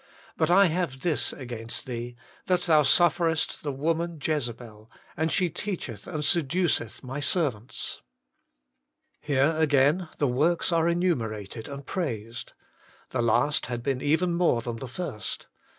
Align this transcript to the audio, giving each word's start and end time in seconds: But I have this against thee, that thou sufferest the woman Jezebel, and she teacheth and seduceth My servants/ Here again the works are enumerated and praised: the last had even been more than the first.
But 0.35 0.49
I 0.49 0.65
have 0.65 1.01
this 1.01 1.31
against 1.31 1.85
thee, 1.85 2.15
that 2.47 2.61
thou 2.61 2.81
sufferest 2.81 3.61
the 3.61 3.71
woman 3.71 4.19
Jezebel, 4.19 4.89
and 5.15 5.31
she 5.31 5.47
teacheth 5.51 6.07
and 6.07 6.25
seduceth 6.25 7.03
My 7.03 7.19
servants/ 7.19 8.01
Here 9.21 9.55
again 9.55 10.09
the 10.17 10.25
works 10.27 10.71
are 10.71 10.89
enumerated 10.89 11.67
and 11.67 11.85
praised: 11.85 12.53
the 13.11 13.21
last 13.21 13.67
had 13.67 13.87
even 13.87 14.29
been 14.31 14.35
more 14.37 14.63
than 14.63 14.77
the 14.77 14.87
first. 14.87 15.45